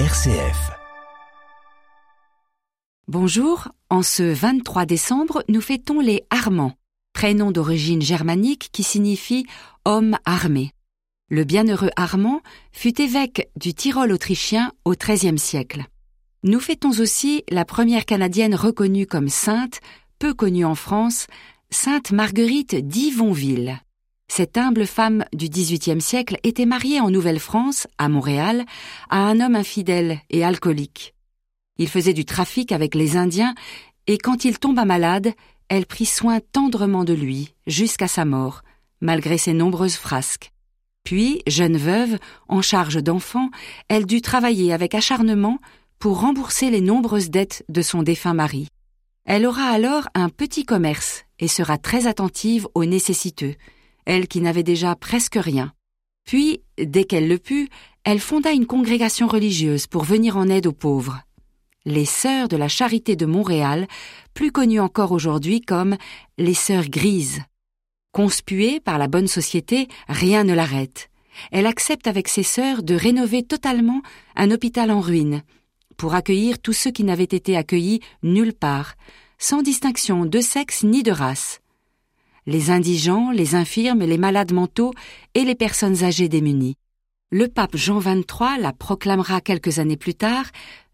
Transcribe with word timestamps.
RCF. 0.00 0.72
Bonjour, 3.06 3.68
en 3.90 4.02
ce 4.02 4.24
23 4.24 4.86
décembre, 4.86 5.44
nous 5.46 5.60
fêtons 5.60 6.00
les 6.00 6.24
Armands, 6.30 6.72
prénom 7.12 7.52
d'origine 7.52 8.02
germanique 8.02 8.70
qui 8.72 8.82
signifie 8.82 9.46
homme 9.84 10.18
armé. 10.24 10.72
Le 11.30 11.44
bienheureux 11.44 11.90
Armand 11.94 12.40
fut 12.72 13.00
évêque 13.00 13.48
du 13.54 13.72
Tyrol 13.72 14.10
autrichien 14.10 14.72
au 14.84 14.94
XIIIe 14.96 15.38
siècle. 15.38 15.84
Nous 16.42 16.58
fêtons 16.58 16.98
aussi 16.98 17.44
la 17.48 17.64
première 17.64 18.04
Canadienne 18.04 18.56
reconnue 18.56 19.06
comme 19.06 19.28
sainte, 19.28 19.80
peu 20.18 20.34
connue 20.34 20.64
en 20.64 20.74
France, 20.74 21.28
Sainte 21.70 22.10
Marguerite 22.10 22.74
d'Yvonville. 22.74 23.78
Cette 24.28 24.56
humble 24.58 24.86
femme 24.86 25.24
du 25.32 25.48
XVIIIe 25.48 26.00
siècle 26.00 26.38
était 26.42 26.66
mariée 26.66 27.00
en 27.00 27.10
Nouvelle-France, 27.10 27.86
à 27.98 28.08
Montréal, 28.08 28.64
à 29.10 29.18
un 29.18 29.40
homme 29.40 29.54
infidèle 29.54 30.20
et 30.30 30.44
alcoolique. 30.44 31.14
Il 31.78 31.88
faisait 31.88 32.14
du 32.14 32.24
trafic 32.24 32.72
avec 32.72 32.94
les 32.94 33.16
Indiens, 33.16 33.54
et 34.06 34.18
quand 34.18 34.44
il 34.44 34.58
tomba 34.58 34.84
malade, 34.84 35.32
elle 35.68 35.86
prit 35.86 36.06
soin 36.06 36.40
tendrement 36.40 37.04
de 37.04 37.14
lui, 37.14 37.54
jusqu'à 37.66 38.08
sa 38.08 38.24
mort, 38.24 38.62
malgré 39.00 39.38
ses 39.38 39.52
nombreuses 39.52 39.96
frasques. 39.96 40.52
Puis, 41.04 41.42
jeune 41.46 41.76
veuve, 41.76 42.18
en 42.48 42.62
charge 42.62 43.02
d'enfants, 43.02 43.50
elle 43.88 44.06
dut 44.06 44.22
travailler 44.22 44.72
avec 44.72 44.94
acharnement 44.94 45.58
pour 45.98 46.20
rembourser 46.20 46.70
les 46.70 46.80
nombreuses 46.80 47.30
dettes 47.30 47.64
de 47.68 47.82
son 47.82 48.02
défunt 48.02 48.34
mari. 48.34 48.68
Elle 49.26 49.46
aura 49.46 49.68
alors 49.68 50.08
un 50.14 50.28
petit 50.28 50.64
commerce 50.64 51.24
et 51.38 51.48
sera 51.48 51.78
très 51.78 52.06
attentive 52.06 52.68
aux 52.74 52.84
nécessiteux, 52.84 53.54
elle 54.06 54.28
qui 54.28 54.40
n'avait 54.40 54.62
déjà 54.62 54.94
presque 54.94 55.36
rien. 55.36 55.72
Puis, 56.24 56.62
dès 56.78 57.04
qu'elle 57.04 57.28
le 57.28 57.38
put, 57.38 57.68
elle 58.04 58.20
fonda 58.20 58.52
une 58.52 58.66
congrégation 58.66 59.26
religieuse 59.26 59.86
pour 59.86 60.04
venir 60.04 60.36
en 60.36 60.48
aide 60.48 60.66
aux 60.66 60.72
pauvres. 60.72 61.20
Les 61.86 62.06
Sœurs 62.06 62.48
de 62.48 62.56
la 62.56 62.68
Charité 62.68 63.14
de 63.14 63.26
Montréal, 63.26 63.86
plus 64.32 64.52
connues 64.52 64.80
encore 64.80 65.12
aujourd'hui 65.12 65.60
comme 65.60 65.96
les 66.38 66.54
Sœurs 66.54 66.88
Grises. 66.88 67.42
Conspuée 68.12 68.80
par 68.80 68.96
la 68.98 69.08
bonne 69.08 69.26
société, 69.26 69.88
rien 70.08 70.44
ne 70.44 70.54
l'arrête. 70.54 71.10
Elle 71.50 71.66
accepte 71.66 72.06
avec 72.06 72.28
ses 72.28 72.42
sœurs 72.42 72.82
de 72.82 72.94
rénover 72.94 73.42
totalement 73.42 74.02
un 74.36 74.50
hôpital 74.50 74.90
en 74.90 75.00
ruine, 75.00 75.42
pour 75.96 76.14
accueillir 76.14 76.58
tous 76.58 76.72
ceux 76.72 76.90
qui 76.90 77.04
n'avaient 77.04 77.24
été 77.24 77.56
accueillis 77.56 78.00
nulle 78.22 78.54
part, 78.54 78.94
sans 79.38 79.62
distinction 79.62 80.26
de 80.26 80.40
sexe 80.40 80.84
ni 80.84 81.02
de 81.02 81.10
race 81.10 81.60
les 82.46 82.70
indigents, 82.70 83.30
les 83.30 83.54
infirmes, 83.54 84.04
les 84.04 84.18
malades 84.18 84.52
mentaux 84.52 84.92
et 85.34 85.44
les 85.44 85.54
personnes 85.54 86.04
âgées 86.04 86.28
démunies. 86.28 86.76
Le 87.30 87.48
pape 87.48 87.76
Jean 87.76 87.98
XXIII 87.98 88.60
la 88.60 88.72
proclamera 88.72 89.40
quelques 89.40 89.78
années 89.78 89.96
plus 89.96 90.14
tard 90.14 90.46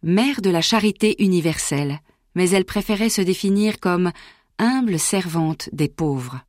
mère 0.02 0.40
de 0.40 0.50
la 0.50 0.62
charité 0.62 1.22
universelle, 1.22 2.00
mais 2.34 2.50
elle 2.50 2.64
préférait 2.64 3.08
se 3.08 3.20
définir 3.20 3.80
comme 3.80 4.12
humble 4.58 4.98
servante 4.98 5.68
des 5.72 5.88
pauvres. 5.88 6.40